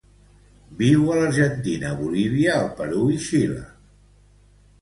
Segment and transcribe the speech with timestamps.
[0.79, 3.63] Viu a l'Argentina, Bolívia, el Perú i Xile.